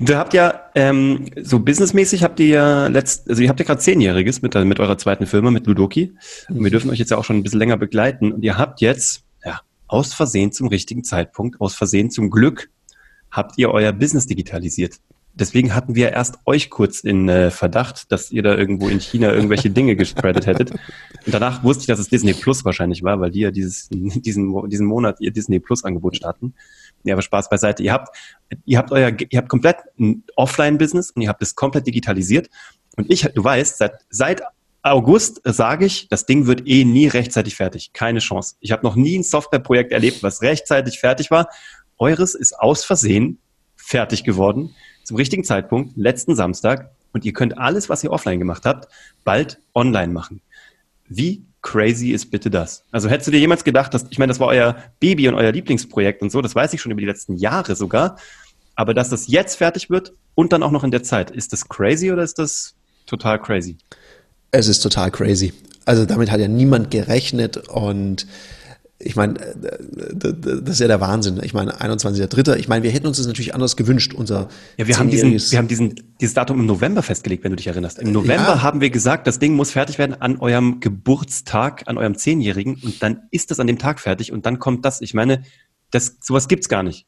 [0.00, 3.80] Du habt ja ähm, so businessmäßig habt ihr ja letzt, also ihr habt ja gerade
[3.80, 6.12] zehnjähriges mit, mit eurer zweiten Firma mit Ludoki.
[6.48, 8.32] Und wir dürfen euch jetzt ja auch schon ein bisschen länger begleiten.
[8.32, 12.70] Und ihr habt jetzt ja aus Versehen zum richtigen Zeitpunkt, aus Versehen zum Glück,
[13.30, 14.98] habt ihr euer Business digitalisiert.
[15.36, 19.32] Deswegen hatten wir erst euch kurz in äh, Verdacht, dass ihr da irgendwo in China
[19.32, 20.70] irgendwelche Dinge gespreadet hättet.
[20.70, 24.68] Und danach wusste ich, dass es Disney Plus wahrscheinlich war, weil die ja dieses, diesen,
[24.68, 26.54] diesen Monat ihr Disney Plus Angebot starten.
[27.04, 27.82] Ja, aber Spaß beiseite.
[27.82, 28.16] Ihr habt,
[28.64, 32.48] ihr habt euer, ihr habt komplett ein Offline-Business und ihr habt es komplett digitalisiert.
[32.96, 34.42] Und ich, du weißt, seit, seit
[34.82, 37.92] August sage ich, das Ding wird eh nie rechtzeitig fertig.
[37.92, 38.56] Keine Chance.
[38.60, 41.48] Ich habe noch nie ein Softwareprojekt erlebt, was rechtzeitig fertig war.
[41.98, 43.38] Eures ist aus Versehen
[43.76, 46.90] fertig geworden, zum richtigen Zeitpunkt, letzten Samstag.
[47.12, 48.88] Und ihr könnt alles, was ihr offline gemacht habt,
[49.24, 50.40] bald online machen.
[51.06, 52.84] Wie crazy ist bitte das?
[52.92, 55.50] Also hättest du dir jemals gedacht, dass, ich meine, das war euer Baby und euer
[55.50, 58.16] Lieblingsprojekt und so, das weiß ich schon über die letzten Jahre sogar.
[58.76, 61.68] Aber dass das jetzt fertig wird und dann auch noch in der Zeit, ist das
[61.68, 62.74] crazy oder ist das
[63.06, 63.78] total crazy?
[64.52, 65.52] Es ist total crazy.
[65.86, 68.26] Also damit hat ja niemand gerechnet und
[69.04, 69.52] ich meine, äh,
[70.62, 71.38] das ist ja der Wahnsinn.
[71.42, 72.56] Ich meine, 21.3.
[72.56, 74.14] Ich meine, wir hätten uns das natürlich anders gewünscht.
[74.14, 77.56] Unser Ja, wir haben diesen, wir haben diesen, dieses Datum im November festgelegt, wenn du
[77.56, 77.98] dich erinnerst.
[77.98, 78.62] Im November Ja.
[78.62, 83.02] haben wir gesagt, das Ding muss fertig werden an eurem Geburtstag, an eurem Zehnjährigen und
[83.02, 85.00] dann ist das an dem Tag fertig und dann kommt das.
[85.02, 85.42] Ich meine,
[85.90, 87.06] das, sowas gibt's gar nicht.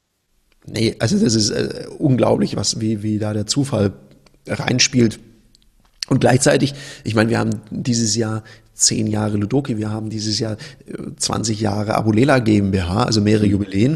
[0.66, 3.94] Nee, also das ist äh, unglaublich, was, wie, wie da der Zufall
[4.46, 5.18] reinspielt.
[6.08, 8.44] Und gleichzeitig, ich meine, wir haben dieses Jahr
[8.76, 10.52] zehn Jahre Ludoki, wir haben dieses Jahr
[10.86, 13.94] äh, 20 Jahre Abulela GmbH, also mehrere Jubiläen.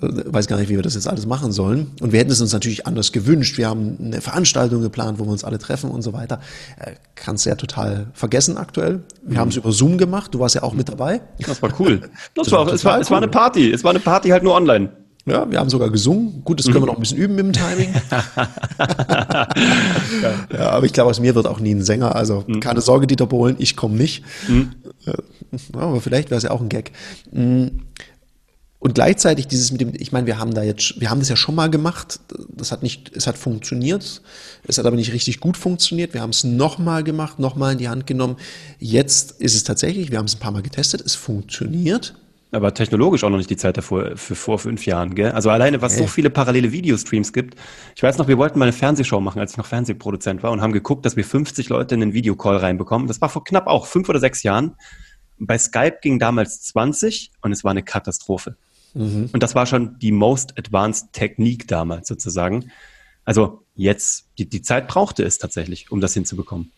[0.00, 1.92] Äh, Weiß gar nicht, wie wir das jetzt alles machen sollen.
[2.00, 3.58] Und wir hätten es uns natürlich anders gewünscht.
[3.58, 6.40] Wir haben eine Veranstaltung geplant, wo wir uns alle treffen und so weiter.
[6.78, 9.02] Äh, Kannst du ja total vergessen aktuell.
[9.22, 10.34] Wir haben es über Zoom gemacht.
[10.34, 11.22] Du warst ja auch mit dabei.
[11.38, 12.00] Das war cool.
[12.00, 13.22] Das Das war, war es, war, total es war cool.
[13.22, 13.70] eine Party.
[13.72, 14.90] Es war eine Party halt nur online.
[15.26, 16.42] Ja, wir haben sogar gesungen.
[16.44, 17.94] Gut, das können wir noch ein bisschen üben mit dem Timing.
[20.52, 22.14] ja, aber ich glaube, aus mir wird auch nie ein Sänger.
[22.14, 24.22] Also keine Sorge, Dieter Bohlen, ich komme nicht.
[25.06, 25.12] Äh,
[25.72, 26.92] Aber vielleicht wäre es ja auch ein Gag.
[27.32, 27.68] Mm.
[28.84, 31.36] Und gleichzeitig dieses mit dem, ich meine, wir haben da jetzt, wir haben das ja
[31.36, 32.20] schon mal gemacht.
[32.50, 34.20] Das hat nicht, es hat funktioniert.
[34.68, 36.12] Es hat aber nicht richtig gut funktioniert.
[36.12, 38.36] Wir haben es nochmal gemacht, nochmal in die Hand genommen.
[38.78, 41.00] Jetzt ist es tatsächlich, wir haben es ein paar Mal getestet.
[41.00, 42.14] Es funktioniert.
[42.54, 45.32] Aber technologisch auch noch nicht die Zeit davor, für vor fünf Jahren, gell?
[45.32, 47.58] Also alleine, was so viele parallele Videostreams gibt.
[47.96, 50.60] Ich weiß noch, wir wollten mal eine Fernsehshow machen, als ich noch Fernsehproduzent war und
[50.60, 53.08] haben geguckt, dass wir 50 Leute in einen Videocall reinbekommen.
[53.08, 54.76] Das war vor knapp auch fünf oder sechs Jahren.
[55.38, 58.56] Bei Skype ging damals 20 und es war eine Katastrophe.
[59.32, 62.70] Und das war schon die most advanced Technik damals sozusagen.
[63.24, 66.70] Also jetzt, die, die Zeit brauchte es tatsächlich, um das hinzubekommen.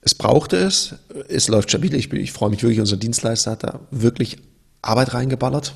[0.00, 0.96] Es brauchte es,
[1.28, 1.94] es läuft stabil.
[1.94, 4.38] Ich, ich freue mich wirklich, unser Dienstleister hat da wirklich
[4.82, 5.74] Arbeit reingeballert.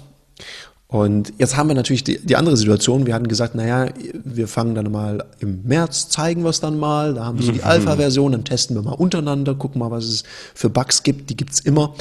[0.89, 3.07] Und jetzt haben wir natürlich die, die andere Situation.
[3.07, 7.15] Wir hatten gesagt, naja, wir fangen dann mal im März, zeigen wir es dann mal.
[7.15, 10.25] Da haben wir so die Alpha-Version, dann testen wir mal untereinander, gucken mal, was es
[10.55, 11.31] für Bugs gibt.
[11.31, 11.95] Die gibt's immer.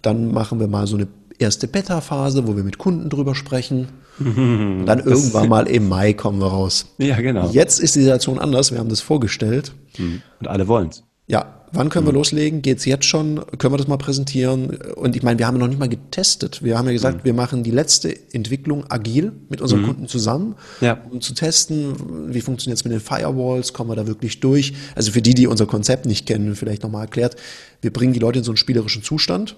[0.00, 1.08] Dann machen wir mal so eine
[1.40, 3.88] erste Beta-Phase, wo wir mit Kunden drüber sprechen.
[4.20, 6.86] Und dann irgendwann mal im Mai kommen wir raus.
[6.98, 7.50] Ja, genau.
[7.50, 8.70] Jetzt ist die Situation anders.
[8.70, 9.72] Wir haben das vorgestellt.
[9.98, 11.02] Und alle wollen's.
[11.26, 12.62] Ja, wann können wir loslegen?
[12.62, 13.40] Geht's jetzt schon?
[13.58, 14.70] Können wir das mal präsentieren?
[14.96, 16.62] Und ich meine, wir haben noch nicht mal getestet.
[16.62, 21.00] Wir haben ja gesagt, wir machen die letzte Entwicklung agil mit unseren Kunden zusammen, Ja.
[21.10, 24.72] um zu testen, wie funktioniert es mit den Firewalls, kommen wir da wirklich durch?
[24.94, 27.36] Also für die, die unser Konzept nicht kennen, vielleicht nochmal erklärt,
[27.82, 29.56] wir bringen die Leute in so einen spielerischen Zustand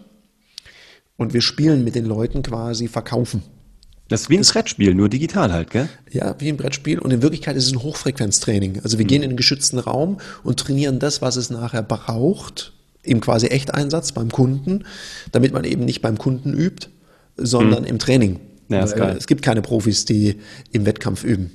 [1.16, 3.42] und wir spielen mit den Leuten quasi verkaufen.
[4.08, 5.88] Das ist wie ein Brettspiel, nur digital halt, gell?
[6.10, 6.98] Ja, wie ein Brettspiel.
[6.98, 8.80] Und in Wirklichkeit ist es ein Hochfrequenztraining.
[8.82, 13.20] Also wir gehen in einen geschützten Raum und trainieren das, was es nachher braucht, im
[13.20, 14.84] quasi Echteinsatz beim Kunden,
[15.30, 16.88] damit man eben nicht beim Kunden übt,
[17.36, 18.40] sondern im Training.
[18.68, 19.16] Ja, ist geil.
[19.18, 20.36] Es gibt keine Profis, die
[20.72, 21.50] im Wettkampf üben.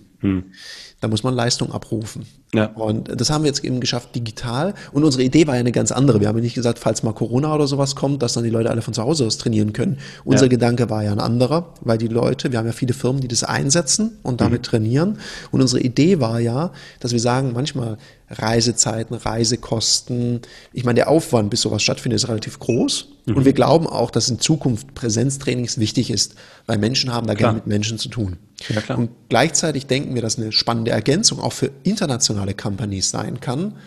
[1.02, 2.26] Da muss man Leistung abrufen.
[2.54, 2.68] Ja.
[2.68, 4.74] Und das haben wir jetzt eben geschafft digital.
[4.92, 6.20] Und unsere Idee war ja eine ganz andere.
[6.20, 8.70] Wir haben ja nicht gesagt, falls mal Corona oder sowas kommt, dass dann die Leute
[8.70, 9.98] alle von zu Hause aus trainieren können.
[10.24, 10.50] Unser Ja.
[10.50, 13.44] Gedanke war ja ein anderer, weil die Leute, wir haben ja viele Firmen, die das
[13.44, 15.18] einsetzen und damit trainieren.
[15.52, 17.98] Und unsere Idee war ja, dass wir sagen, manchmal
[18.30, 20.42] Reisezeiten, Reisekosten,
[20.74, 23.10] ich meine, der Aufwand, bis sowas stattfindet, ist relativ groß.
[23.26, 26.36] Und wir glauben auch, dass in Zukunft Präsenztrainings wichtig ist,
[26.66, 28.38] weil Menschen haben da gerne mit Menschen zu tun.
[28.68, 28.98] Ja, klar.
[28.98, 33.78] Und gleichzeitig denken wir, dass eine spannende Ergänzung auch für internationale Companies sein kann,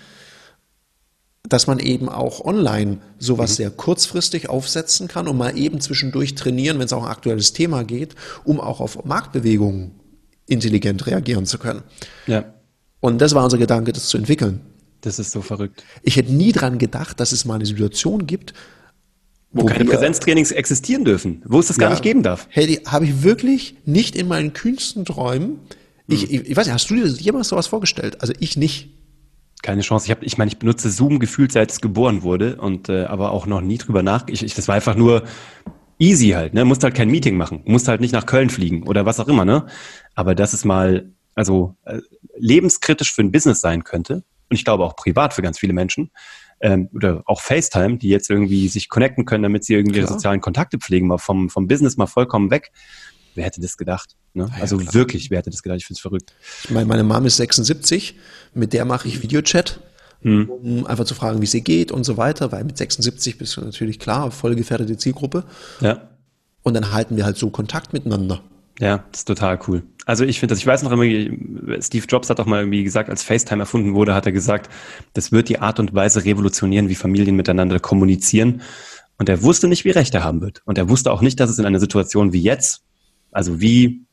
[1.48, 6.78] dass man eben auch online sowas sehr kurzfristig aufsetzen kann und mal eben zwischendurch trainieren,
[6.78, 8.14] wenn es auch ein aktuelles Thema geht,
[8.44, 9.92] um auch auf Marktbewegungen
[10.46, 11.82] intelligent reagieren zu können.
[12.26, 12.52] Ja.
[13.00, 14.60] Und das war unser Gedanke, das zu entwickeln.
[15.02, 15.84] Das ist so verrückt.
[16.02, 18.52] Ich hätte nie dran gedacht, dass es mal eine Situation gibt,
[19.52, 21.94] Wo, keine wir- Präsenztrainings existieren dürfen, wo es das gar Ja.
[21.94, 22.48] nicht geben darf.
[22.50, 25.60] Hätte, habe ich wirklich nicht in meinen kühnsten Träumen.
[26.08, 28.20] Ich, ich, ich weiß nicht, hast du dir das jemals sowas vorgestellt?
[28.20, 28.90] Also ich nicht.
[29.62, 30.06] Keine Chance.
[30.06, 33.32] Ich habe, ich meine, ich benutze Zoom gefühlt seit es geboren wurde und äh, aber
[33.32, 34.28] auch noch nie drüber nach.
[34.28, 35.24] Ich, ich, das war einfach nur
[35.98, 36.54] easy halt.
[36.54, 39.28] Ne, musst halt kein Meeting machen, musst halt nicht nach Köln fliegen oder was auch
[39.28, 39.44] immer.
[39.44, 39.66] Ne,
[40.14, 42.00] aber dass es mal also äh,
[42.38, 46.10] lebenskritisch für ein Business sein könnte und ich glaube auch privat für ganz viele Menschen
[46.60, 50.40] ähm, oder auch FaceTime, die jetzt irgendwie sich connecten können, damit sie irgendwie ihre sozialen
[50.40, 52.72] Kontakte pflegen, mal vom vom Business mal vollkommen weg.
[53.36, 54.16] Wer hätte das gedacht?
[54.34, 54.48] Ne?
[54.50, 54.94] ja, also klar.
[54.94, 55.78] wirklich, wer hätte das gedacht?
[55.78, 56.34] Ich finde es verrückt.
[56.64, 58.16] Ich meine, meine Mom ist 76,
[58.54, 59.80] mit der mache ich Videochat,
[60.22, 63.56] um einfach zu fragen, wie es ihr geht und so weiter, weil mit 76 bist
[63.56, 65.44] du natürlich klar, voll gefährdete Zielgruppe.
[65.80, 66.08] Ja.
[66.62, 68.42] Und dann halten wir halt so Kontakt miteinander.
[68.80, 69.84] Ja, das ist total cool.
[70.04, 71.04] Also ich finde das, ich weiß noch immer,
[71.80, 74.70] Steve Jobs hat auch mal irgendwie gesagt, als FaceTime erfunden wurde, hat er gesagt,
[75.14, 78.62] das wird die Art und Weise revolutionieren, wie Familien miteinander kommunizieren.
[79.18, 80.62] Und er wusste nicht, wie recht er haben wird.
[80.64, 82.82] Und er wusste auch nicht, dass es in einer Situation wie jetzt,
[83.36, 84.06] also wie,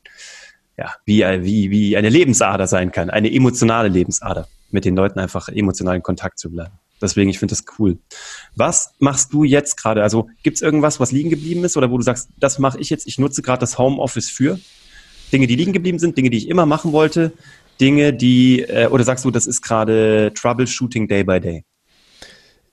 [0.78, 5.48] ja, wie, wie, wie eine Lebensader sein kann, eine emotionale Lebensader, mit den Leuten einfach
[5.48, 6.74] emotional in Kontakt zu bleiben.
[7.02, 7.98] Deswegen, ich finde das cool.
[8.56, 10.04] Was machst du jetzt gerade?
[10.04, 12.90] Also gibt es irgendwas, was liegen geblieben ist oder wo du sagst, das mache ich
[12.90, 14.60] jetzt, ich nutze gerade das Homeoffice für?
[15.32, 17.32] Dinge, die liegen geblieben sind, Dinge, die ich immer machen wollte,
[17.80, 21.64] Dinge, die, äh, oder sagst du, das ist gerade Troubleshooting Day by Day?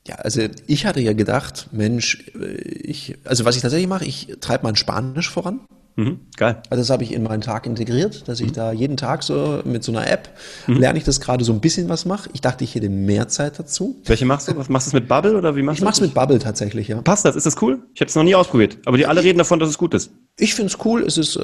[0.06, 4.36] Ja, also ich hatte ja gedacht, Mensch, äh, ich, also was ich tatsächlich mache, ich
[4.40, 5.60] treibe mein Spanisch voran.
[5.96, 6.62] Mhm, geil.
[6.70, 9.83] Also das habe ich in meinen Tag integriert, dass ich da jeden Tag so mit
[9.85, 10.31] so einer App
[10.66, 12.31] lerne ich das gerade so ein bisschen was mache.
[12.33, 14.00] Ich dachte, ich hätte mehr Zeit dazu.
[14.07, 14.57] Welche machst du?
[14.57, 16.00] Was machst du es mit Bubble oder wie machst Ich du es das?
[16.00, 17.03] mit Bubble tatsächlich, ja.
[17.03, 17.37] Passt das?
[17.37, 17.83] Ist das cool?
[17.94, 18.79] Ich habe es noch nie ausprobiert.
[18.87, 20.11] Aber die alle reden davon, dass es gut ist.
[20.38, 21.40] Ich finde es cool, es ist äh,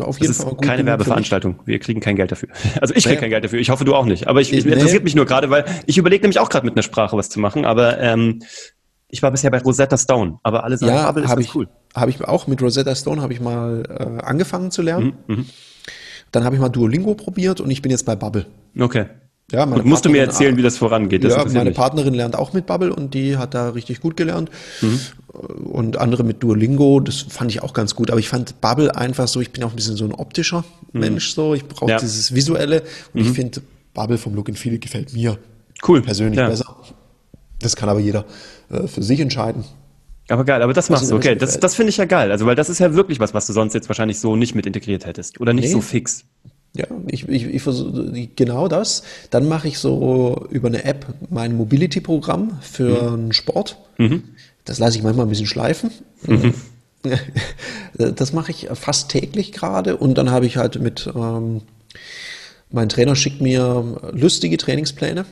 [0.00, 0.84] auf jeden Das ist Fall gut keine.
[0.86, 1.60] Werbeveranstaltung.
[1.64, 2.48] Wir kriegen kein Geld dafür.
[2.80, 3.20] Also ich kriege Nee.
[3.20, 3.58] kein Geld dafür.
[3.60, 4.26] Ich hoffe, du auch nicht.
[4.26, 4.72] Aber ich, Ich- nee.
[4.72, 7.38] interessiert mich nur gerade, weil ich überlege nämlich auch gerade mit einer Sprache was zu
[7.40, 7.64] machen.
[7.64, 8.42] Aber ähm,
[9.08, 10.38] ich war bisher bei Rosetta Stone.
[10.42, 11.68] Aber alle sagen, Ja, Bubble ist ganz ich, cool.
[11.96, 15.14] Habe ich auch mit Rosetta Stone habe ich mal äh, angefangen zu lernen.
[15.26, 15.46] Mhm,
[16.32, 18.46] Dann habe ich mal Duolingo probiert und ich bin jetzt bei Bubble.
[18.78, 19.06] Okay.
[19.52, 21.22] Ja, Und musst du mir erzählen, wie das vorangeht?
[21.22, 21.76] Das ja, meine mich.
[21.76, 24.50] Partnerin lernt auch mit Bubble und die hat da richtig gut gelernt.
[24.82, 25.00] Mhm.
[25.66, 28.10] Und andere mit Duolingo, das fand ich auch ganz gut.
[28.10, 31.32] Aber ich fand Bubble einfach so, ich bin auch ein bisschen so ein optischer Mensch
[31.32, 31.54] so.
[31.54, 31.90] Ich brauche Mhm.
[31.90, 31.96] Ja.
[31.98, 32.00] Mhm.
[32.00, 32.82] dieses Visuelle
[33.14, 33.60] und ich finde
[33.94, 35.38] Bubble vom Look and Feel gefällt mir
[35.86, 36.02] Cool.
[36.02, 36.48] persönlich Ja.
[36.48, 36.76] besser.
[37.60, 38.24] Das kann aber jeder
[38.70, 39.64] äh, für sich entscheiden.
[40.28, 41.36] Aber geil, aber das machst du, okay.
[41.36, 42.32] Das, das finde ich ja geil.
[42.32, 44.66] Also, weil das ist ja wirklich was, was du sonst jetzt wahrscheinlich so nicht mit
[44.66, 45.40] integriert hättest.
[45.40, 45.72] Oder nicht Nee.
[45.72, 46.24] so fix.
[46.74, 49.02] Ja, ich, ich, ich versuche genau das.
[49.30, 53.78] Dann mache ich so über eine App mein Mobility-Programm für einen Sport.
[54.64, 55.90] Das lasse ich manchmal ein bisschen schleifen.
[57.98, 59.96] Das mache ich fast täglich gerade.
[59.96, 61.60] Und dann habe ich halt mit, ähm,
[62.70, 65.24] mein Trainer schickt mir lustige Trainingspläne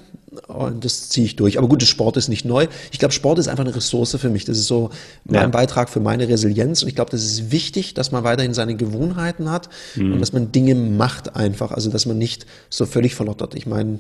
[0.49, 1.59] und das ziehe ich durch.
[1.59, 2.67] Aber gut, das Sport ist nicht neu.
[2.93, 4.45] Ich glaube, Sport ist einfach eine Ressource für mich.
[4.45, 4.91] Das ist so
[5.25, 5.47] mein Ja.
[5.49, 6.83] Beitrag für meine Resilienz.
[6.83, 10.53] Und ich glaube, das ist wichtig, dass man weiterhin seine Gewohnheiten hat und dass man
[10.53, 11.73] Dinge macht einfach.
[11.73, 13.55] Also, dass man nicht so völlig verlottert.
[13.55, 13.99] Ich meine,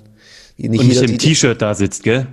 [0.56, 2.28] Nicht und nicht im T-Shirt da sitzt, gell?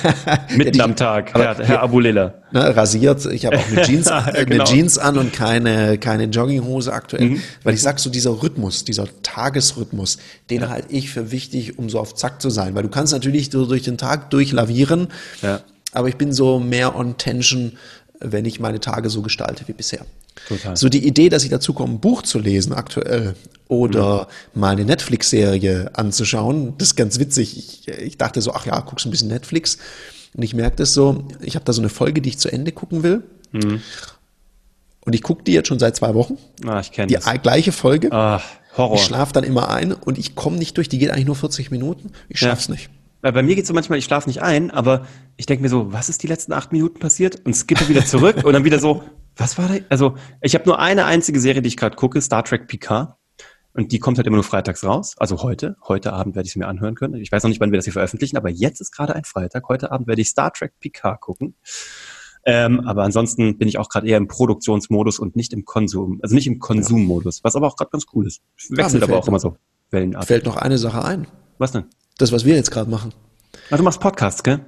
[0.56, 2.34] Mitten ja, am Tag, Herr, Herr Abulela.
[2.50, 3.26] Ne, rasiert.
[3.26, 4.40] Ich habe auch eine Jeans, ja, genau.
[4.44, 7.30] eine Jeans an und keine, keine Jogginghose aktuell.
[7.30, 7.42] Mhm.
[7.64, 10.16] Weil ich sag so, dieser Rhythmus, dieser Tagesrhythmus,
[10.48, 10.68] den ja.
[10.70, 12.74] halte ich für wichtig, um so auf Zack zu sein.
[12.74, 15.08] Weil du kannst natürlich so durch den Tag durchlavieren,
[15.42, 15.60] ja.
[15.92, 17.72] aber ich bin so mehr on tension,
[18.20, 20.06] wenn ich meine Tage so gestalte wie bisher.
[20.48, 20.76] Total.
[20.76, 23.34] So die Idee, dass ich dazu komme, ein Buch zu lesen aktuell
[23.68, 24.60] oder mhm.
[24.60, 27.56] mal eine Netflix-Serie anzuschauen, das ist ganz witzig.
[27.56, 29.78] Ich, ich dachte so, ach ja, guckst ein bisschen Netflix.
[30.34, 32.72] Und ich merke das so, ich habe da so eine Folge, die ich zu Ende
[32.72, 33.22] gucken will.
[33.52, 33.80] Mhm.
[35.00, 36.36] Und ich gucke die jetzt schon seit zwei Wochen.
[36.66, 37.42] Ah, ich kenne Die das.
[37.42, 38.12] gleiche Folge.
[38.12, 38.42] Ah,
[38.76, 38.96] Horror.
[38.96, 40.88] Ich schlafe dann immer ein und ich komme nicht durch.
[40.88, 42.12] Die geht eigentlich nur 40 Minuten.
[42.28, 42.74] Ich schaff's ja.
[42.74, 42.90] nicht.
[43.22, 45.92] Bei mir geht es so manchmal, ich schlafe nicht ein, aber ich denke mir so,
[45.92, 47.44] was ist die letzten acht Minuten passiert?
[47.44, 49.02] Und skippe wieder zurück und dann wieder so,
[49.36, 49.74] was war da?
[49.88, 53.14] Also, ich habe nur eine einzige Serie, die ich gerade gucke, Star Trek Picard.
[53.72, 55.14] Und die kommt halt immer nur freitags raus.
[55.18, 55.76] Also heute.
[55.86, 57.14] Heute Abend werde ich es mir anhören können.
[57.16, 59.68] Ich weiß noch nicht, wann wir das hier veröffentlichen, aber jetzt ist gerade ein Freitag.
[59.68, 61.54] Heute Abend werde ich Star Trek Picard gucken.
[62.46, 66.34] Ähm, aber ansonsten bin ich auch gerade eher im Produktionsmodus und nicht im Konsum, also
[66.34, 68.40] nicht im Konsummodus, was aber auch gerade ganz cool ist.
[68.70, 69.56] Wechselt ja, aber auch immer so
[69.90, 70.28] wellenartig.
[70.28, 71.26] Fällt noch eine Sache ein.
[71.58, 71.84] Was denn?
[72.18, 73.12] Das, was wir jetzt gerade machen.
[73.70, 74.60] Ah, du machst Podcasts, gell?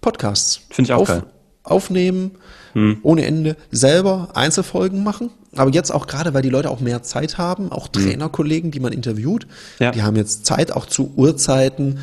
[0.00, 0.60] Podcasts.
[0.70, 1.22] Finde ich auch Auf, geil.
[1.62, 2.32] Aufnehmen,
[2.74, 2.98] hm.
[3.02, 5.30] ohne Ende, selber Einzelfolgen machen.
[5.54, 7.92] Aber jetzt auch gerade, weil die Leute auch mehr Zeit haben, auch hm.
[7.92, 9.46] Trainerkollegen, die man interviewt,
[9.78, 9.90] ja.
[9.90, 12.00] die haben jetzt Zeit auch zu Uhrzeiten,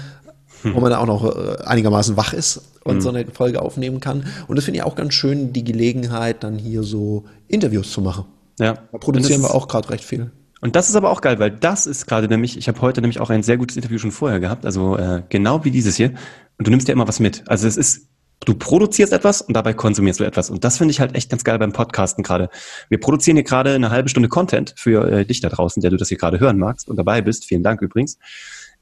[0.61, 0.73] hm.
[0.73, 3.01] wo man da auch noch äh, einigermaßen wach ist und hm.
[3.01, 4.25] so eine Folge aufnehmen kann.
[4.47, 8.25] Und das finde ich auch ganz schön, die Gelegenheit, dann hier so Interviews zu machen.
[8.59, 8.73] Ja.
[8.91, 10.31] Da produzieren wir auch gerade recht viel.
[10.61, 13.19] Und das ist aber auch geil, weil das ist gerade nämlich, ich habe heute nämlich
[13.19, 16.13] auch ein sehr gutes Interview schon vorher gehabt, also äh, genau wie dieses hier.
[16.57, 17.43] Und du nimmst ja immer was mit.
[17.47, 18.07] Also es ist,
[18.45, 20.49] du produzierst etwas und dabei konsumierst du etwas.
[20.49, 22.49] Und das finde ich halt echt ganz geil beim Podcasten gerade.
[22.89, 25.97] Wir produzieren hier gerade eine halbe Stunde Content für äh, dich da draußen, der du
[25.97, 27.45] das hier gerade hören magst und dabei bist.
[27.45, 28.17] Vielen Dank übrigens,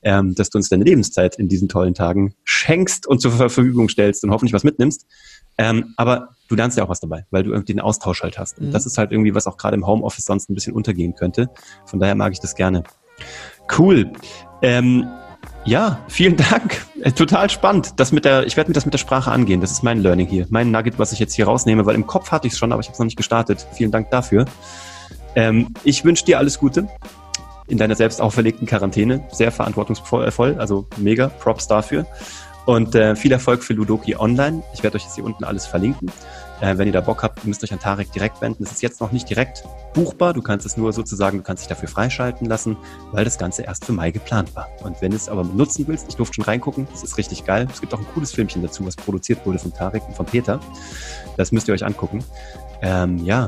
[0.01, 4.23] ähm, dass du uns deine Lebenszeit in diesen tollen Tagen schenkst und zur Verfügung stellst
[4.23, 5.05] und hoffentlich was mitnimmst.
[5.57, 8.59] Ähm, aber du lernst ja auch was dabei, weil du irgendwie den Austausch halt hast.
[8.59, 8.71] Und mhm.
[8.71, 11.49] das ist halt irgendwie, was auch gerade im Homeoffice sonst ein bisschen untergehen könnte.
[11.85, 12.83] Von daher mag ich das gerne.
[13.77, 14.11] Cool.
[14.61, 15.07] Ähm,
[15.65, 16.85] ja, vielen Dank.
[17.01, 17.99] Äh, total spannend.
[17.99, 19.59] Das mit der, ich werde mir das mit der Sprache angehen.
[19.61, 20.47] Das ist mein Learning hier.
[20.49, 22.79] Mein Nugget, was ich jetzt hier rausnehme, weil im Kopf hatte ich es schon, aber
[22.79, 23.65] ich habe es noch nicht gestartet.
[23.73, 24.45] Vielen Dank dafür.
[25.35, 26.87] Ähm, ich wünsche dir alles Gute
[27.67, 29.27] in deiner selbst auferlegten Quarantäne.
[29.31, 31.27] Sehr verantwortungsvoll, also mega.
[31.27, 32.05] Props dafür.
[32.67, 34.61] Und äh, viel Erfolg für Ludoki Online.
[34.73, 36.11] Ich werde euch jetzt hier unten alles verlinken.
[36.59, 38.61] Äh, wenn ihr da Bock habt, müsst euch an Tarek direkt wenden.
[38.63, 40.33] Es ist jetzt noch nicht direkt buchbar.
[40.33, 42.75] Du kannst es nur sozusagen, du kannst dich dafür freischalten lassen,
[43.13, 44.67] weil das Ganze erst für Mai geplant war.
[44.83, 47.69] Und wenn du es aber nutzen willst, ich durfte schon reingucken, das ist richtig geil.
[47.71, 50.59] Es gibt auch ein cooles Filmchen dazu, was produziert wurde von Tarek und von Peter.
[51.37, 52.21] Das müsst ihr euch angucken.
[52.81, 53.47] Ähm, ja,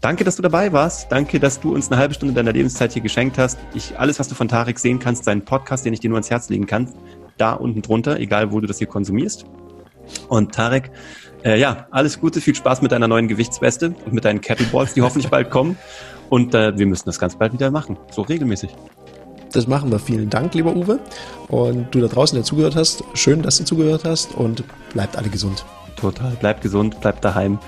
[0.00, 1.12] Danke, dass du dabei warst.
[1.12, 3.58] Danke, dass du uns eine halbe Stunde deiner Lebenszeit hier geschenkt hast.
[3.74, 6.30] Ich, alles, was du von Tarek sehen kannst, seinen Podcast, den ich dir nur ans
[6.30, 6.88] Herz legen kann,
[7.36, 9.44] da unten drunter, egal wo du das hier konsumierst.
[10.28, 10.90] Und Tarek,
[11.44, 15.02] äh, ja, alles Gute, viel Spaß mit deiner neuen Gewichtsweste und mit deinen Kettleballs, die
[15.02, 15.76] hoffentlich bald kommen.
[16.28, 18.70] Und äh, wir müssen das ganz bald wieder machen, so regelmäßig.
[19.52, 19.98] Das machen wir.
[19.98, 21.00] Vielen Dank, lieber Uwe.
[21.48, 24.62] Und du da draußen, der zugehört hast, schön, dass du zugehört hast und
[24.92, 25.64] bleibt alle gesund.
[25.96, 26.32] Total.
[26.32, 27.58] Bleibt gesund, bleibt daheim.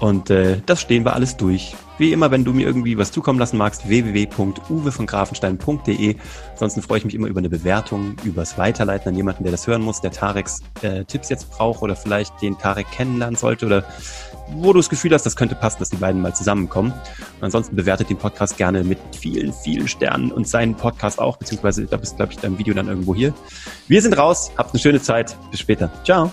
[0.00, 1.74] Und äh, das stehen wir alles durch.
[1.98, 6.14] Wie immer, wenn du mir irgendwie was zukommen lassen magst, www.uwevongrafenstein.de.
[6.52, 9.82] Ansonsten freue ich mich immer über eine Bewertung, übers Weiterleiten an jemanden, der das hören
[9.82, 13.84] muss, der Tareks äh, Tipps jetzt braucht oder vielleicht den Tarek kennenlernen sollte oder
[14.52, 16.92] wo du das Gefühl hast, das könnte passen, dass die beiden mal zusammenkommen.
[16.92, 21.86] Und ansonsten bewertet den Podcast gerne mit vielen, vielen Sternen und seinen Podcast auch, beziehungsweise
[21.86, 23.34] da bist, glaube ich, dein Video dann irgendwo hier.
[23.88, 25.36] Wir sind raus, habt eine schöne Zeit.
[25.50, 25.90] Bis später.
[26.04, 26.32] Ciao.